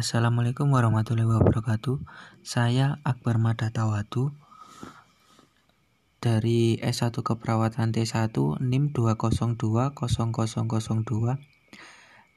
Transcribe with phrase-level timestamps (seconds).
[0.00, 2.00] Assalamualaikum warahmatullahi wabarakatuh.
[2.40, 4.32] Saya Akbar Madatawatu
[6.24, 8.32] dari S1 Keperawatan T1
[8.64, 11.36] NIM 2020002.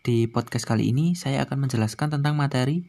[0.03, 2.83] Di podcast kali ini saya akan menjelaskan tentang materi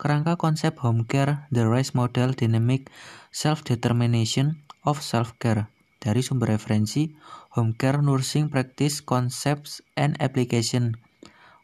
[0.00, 2.88] kerangka konsep home care, the RISE model dynamic
[3.28, 5.68] self-determination of self-care
[6.00, 7.12] dari sumber referensi
[7.60, 10.96] Home Care Nursing Practice Concepts and Application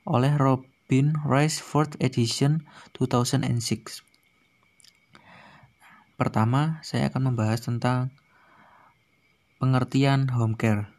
[0.05, 2.67] oleh Rob Bin Rice 4th Edition
[2.99, 4.03] 2006.
[6.19, 8.11] Pertama, saya akan membahas tentang
[9.63, 10.91] pengertian home care.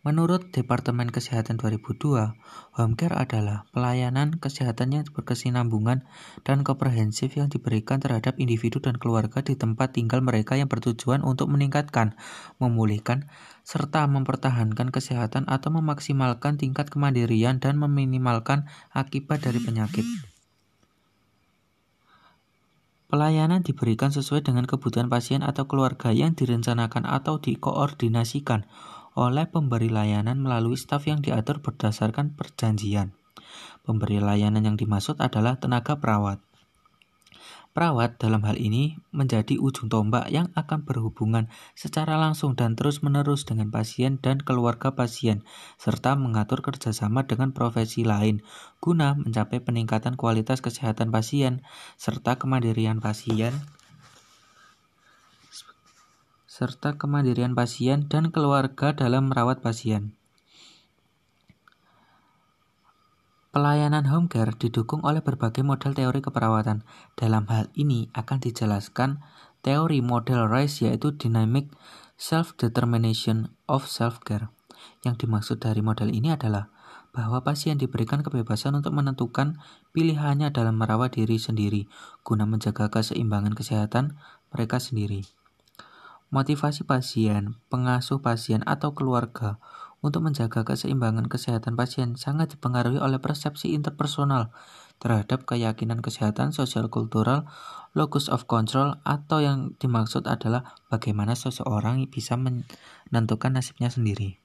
[0.00, 2.32] Menurut Departemen Kesehatan 2002,
[2.72, 6.08] home care adalah pelayanan kesehatan yang berkesinambungan
[6.40, 11.52] dan komprehensif yang diberikan terhadap individu dan keluarga di tempat tinggal mereka yang bertujuan untuk
[11.52, 12.16] meningkatkan,
[12.56, 13.28] memulihkan,
[13.60, 20.08] serta mempertahankan kesehatan atau memaksimalkan tingkat kemandirian dan meminimalkan akibat dari penyakit.
[23.10, 28.70] Pelayanan diberikan sesuai dengan kebutuhan pasien atau keluarga yang direncanakan atau dikoordinasikan
[29.18, 33.18] oleh pemberi layanan melalui staf yang diatur berdasarkan perjanjian.
[33.82, 36.38] Pemberi layanan yang dimaksud adalah tenaga perawat.
[37.70, 41.46] Perawat dalam hal ini menjadi ujung tombak yang akan berhubungan
[41.78, 45.46] secara langsung dan terus-menerus dengan pasien dan keluarga pasien,
[45.78, 48.42] serta mengatur kerjasama dengan profesi lain
[48.82, 51.62] guna mencapai peningkatan kualitas kesehatan pasien
[51.94, 53.54] serta kemandirian pasien
[56.50, 60.19] serta kemandirian pasien dan keluarga dalam merawat pasien.
[63.50, 66.86] Pelayanan home care didukung oleh berbagai model teori keperawatan.
[67.18, 69.26] Dalam hal ini akan dijelaskan
[69.66, 71.66] teori model RISE yaitu Dynamic
[72.14, 74.54] Self-Determination of Self-Care.
[75.02, 76.70] Yang dimaksud dari model ini adalah
[77.10, 79.58] bahwa pasien diberikan kebebasan untuk menentukan
[79.90, 81.90] pilihannya dalam merawat diri sendiri
[82.22, 84.14] guna menjaga keseimbangan kesehatan
[84.54, 85.26] mereka sendiri.
[86.30, 89.58] Motivasi pasien, pengasuh pasien, atau keluarga
[90.00, 94.52] untuk menjaga keseimbangan kesehatan pasien sangat dipengaruhi oleh persepsi interpersonal
[95.00, 97.48] terhadap keyakinan kesehatan sosial kultural,
[97.96, 104.40] locus of control, atau yang dimaksud adalah bagaimana seseorang bisa menentukan nasibnya sendiri.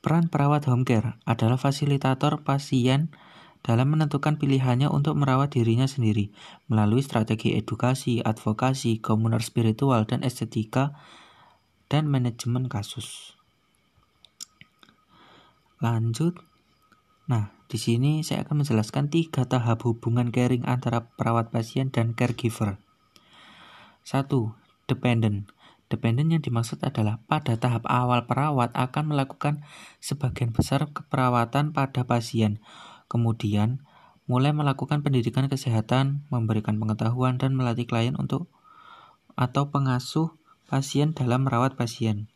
[0.00, 3.12] Peran perawat home care adalah fasilitator pasien
[3.60, 6.32] dalam menentukan pilihannya untuk merawat dirinya sendiri
[6.72, 10.96] melalui strategi edukasi, advokasi, komuner spiritual, dan estetika,
[11.90, 13.34] dan manajemen kasus.
[15.82, 16.38] Lanjut.
[17.26, 22.78] Nah, di sini saya akan menjelaskan tiga tahap hubungan caring antara perawat pasien dan caregiver.
[24.06, 24.54] Satu,
[24.88, 25.50] Dependent.
[25.90, 29.66] Dependent yang dimaksud adalah pada tahap awal perawat akan melakukan
[29.98, 32.62] sebagian besar keperawatan pada pasien
[33.10, 33.82] Kemudian,
[34.30, 38.46] mulai melakukan pendidikan kesehatan, memberikan pengetahuan dan melatih klien untuk
[39.34, 40.38] atau pengasuh
[40.70, 42.30] pasien dalam merawat pasien.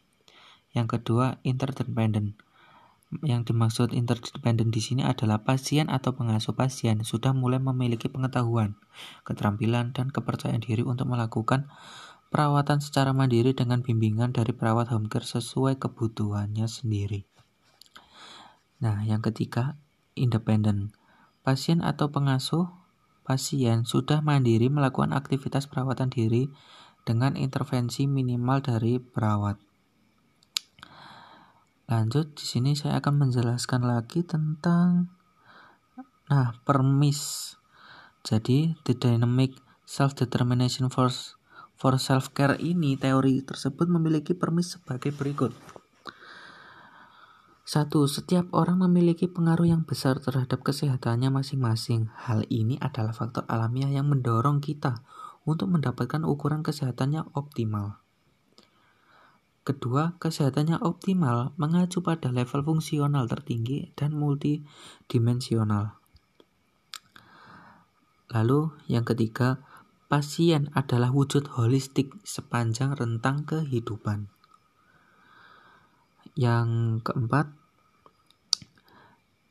[0.75, 2.35] Yang kedua, interdependent.
[3.23, 8.75] Yang dimaksud interdependent di sini adalah pasien atau pengasuh pasien sudah mulai memiliki pengetahuan,
[9.23, 11.71] keterampilan, dan kepercayaan diri untuk melakukan
[12.35, 17.23] perawatan secara mandiri dengan bimbingan dari perawat home care sesuai kebutuhannya sendiri.
[18.83, 19.79] Nah, yang ketiga,
[20.19, 20.91] independen.
[21.47, 22.67] Pasien atau pengasuh
[23.23, 26.51] pasien sudah mandiri melakukan aktivitas perawatan diri
[27.05, 29.61] dengan intervensi minimal dari perawat.
[31.85, 35.13] Lanjut, di sini saya akan menjelaskan lagi tentang
[36.33, 37.53] nah, permis.
[38.25, 39.53] Jadi, the dynamic
[39.85, 41.37] self-determination force
[41.77, 45.53] for self-care ini, teori tersebut memiliki permis sebagai berikut.
[47.69, 52.09] Satu, setiap orang memiliki pengaruh yang besar terhadap kesehatannya masing-masing.
[52.17, 55.05] Hal ini adalah faktor alamiah yang mendorong kita
[55.45, 58.05] untuk mendapatkan ukuran kesehatannya optimal.
[59.65, 65.97] Kedua, kesehatannya optimal mengacu pada level fungsional tertinggi dan multidimensional.
[68.29, 69.65] Lalu, yang ketiga,
[70.13, 74.29] pasien adalah wujud holistik sepanjang rentang kehidupan.
[76.37, 77.57] Yang keempat,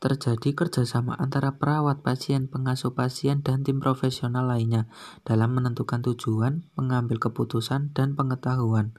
[0.04, 4.92] terjadi kerjasama antara perawat pasien, pengasuh pasien, dan tim profesional lainnya
[5.24, 8.92] dalam menentukan tujuan, mengambil keputusan, dan pengetahuan.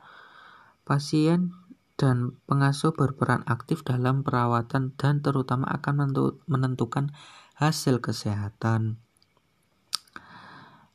[0.88, 1.52] Pasien
[2.00, 6.08] dan pengasuh berperan aktif dalam perawatan dan terutama akan
[6.48, 7.12] menentukan
[7.60, 8.96] hasil kesehatan.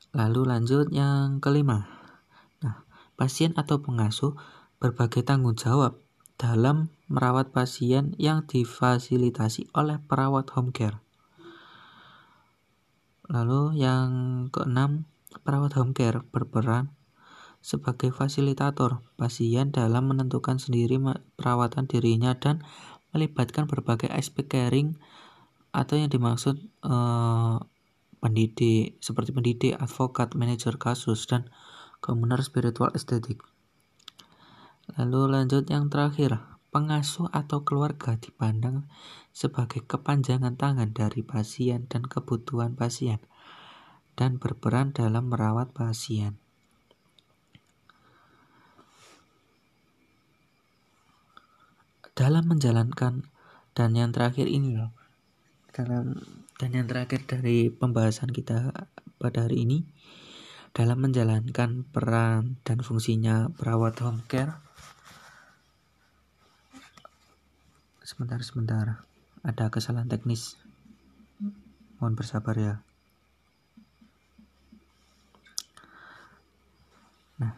[0.10, 1.86] Lalu lanjut yang kelima.
[2.66, 2.82] Nah,
[3.14, 4.34] pasien atau pengasuh
[4.82, 6.02] berbagai tanggung jawab
[6.40, 11.04] dalam merawat pasien yang difasilitasi oleh perawat home care.
[13.28, 14.10] Lalu yang
[14.50, 15.06] keenam,
[15.44, 16.96] perawat home care berperan
[17.60, 20.96] sebagai fasilitator pasien dalam menentukan sendiri
[21.36, 22.64] perawatan dirinya dan
[23.12, 24.96] melibatkan berbagai aspek caring
[25.76, 26.56] atau yang dimaksud
[26.88, 27.58] eh,
[28.24, 31.52] pendidik seperti pendidik, advokat, manajer kasus dan
[32.00, 33.44] komuner spiritual estetik.
[34.98, 36.42] Lalu lanjut yang terakhir,
[36.74, 38.90] pengasuh atau keluarga dipandang
[39.30, 43.22] sebagai kepanjangan tangan dari pasien dan kebutuhan pasien
[44.18, 46.38] dan berperan dalam merawat pasien.
[52.18, 53.32] Dalam menjalankan
[53.72, 54.92] dan yang terakhir ini loh,
[55.72, 56.20] dalam
[56.60, 58.76] dan yang terakhir dari pembahasan kita
[59.16, 59.88] pada hari ini
[60.76, 64.69] dalam menjalankan peran dan fungsinya perawat home care
[68.10, 69.06] sebentar sebentar.
[69.46, 70.58] Ada kesalahan teknis.
[72.02, 72.82] Mohon bersabar ya.
[77.38, 77.54] Nah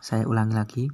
[0.00, 0.84] saya ulangi lagi.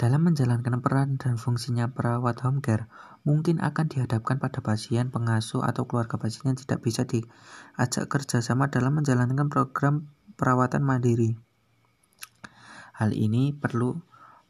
[0.00, 2.88] Dalam menjalankan peran dan fungsinya perawat home care
[3.28, 8.96] mungkin akan dihadapkan pada pasien, pengasuh, atau keluarga pasien yang tidak bisa diajak kerjasama dalam
[8.96, 10.08] menjalankan program
[10.40, 11.36] perawatan mandiri.
[12.96, 14.00] Hal ini perlu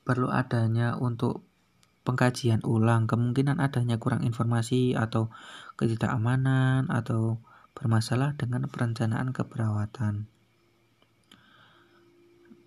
[0.06, 1.50] perlu adanya untuk
[2.02, 5.29] pengkajian ulang kemungkinan adanya kurang informasi atau
[5.76, 7.38] ketidakamanan atau
[7.76, 10.29] bermasalah dengan perencanaan keperawatan.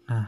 [0.03, 0.27] Nah,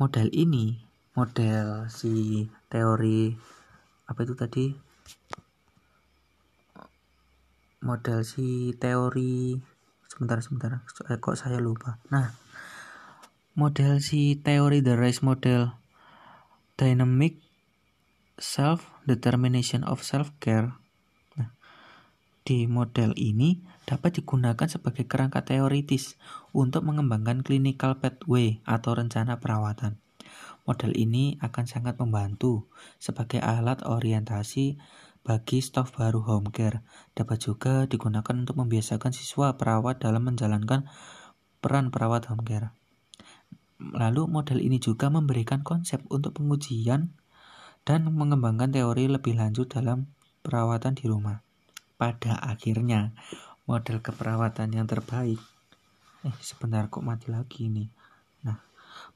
[0.00, 0.80] model ini,
[1.16, 3.34] model si teori
[4.08, 4.66] apa itu tadi?
[7.80, 9.56] Model si teori
[10.10, 11.96] sebentar sebentar eh, kok saya lupa.
[12.12, 12.28] Nah,
[13.56, 15.79] model si teori the race model
[16.80, 17.36] dynamic
[18.40, 20.72] self determination of self care.
[21.36, 21.52] Nah,
[22.48, 26.16] di model ini dapat digunakan sebagai kerangka teoritis
[26.56, 30.00] untuk mengembangkan clinical pathway atau rencana perawatan.
[30.64, 32.64] Model ini akan sangat membantu
[32.96, 34.80] sebagai alat orientasi
[35.20, 36.80] bagi staf baru home care.
[37.12, 40.88] Dapat juga digunakan untuk membiasakan siswa perawat dalam menjalankan
[41.60, 42.79] peran perawat home care.
[43.80, 47.16] Lalu model ini juga memberikan konsep untuk pengujian
[47.88, 50.12] dan mengembangkan teori lebih lanjut dalam
[50.44, 51.40] perawatan di rumah.
[51.96, 53.16] Pada akhirnya,
[53.64, 55.40] model keperawatan yang terbaik
[56.20, 57.88] eh sebentar kok mati lagi ini.
[58.44, 58.60] Nah,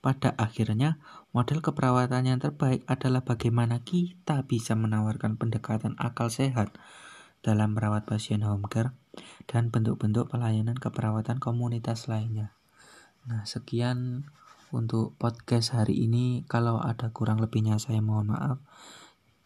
[0.00, 0.96] pada akhirnya
[1.36, 6.72] model keperawatan yang terbaik adalah bagaimana kita bisa menawarkan pendekatan akal sehat
[7.44, 8.96] dalam merawat pasien home care
[9.44, 12.56] dan bentuk-bentuk pelayanan keperawatan komunitas lainnya.
[13.28, 14.28] Nah, sekian
[14.74, 16.42] untuk podcast hari ini.
[16.50, 18.58] Kalau ada kurang lebihnya saya mohon maaf.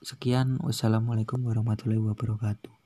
[0.01, 2.78] Sekian, wassalamualaikum warahmatullahi wabarakatuh.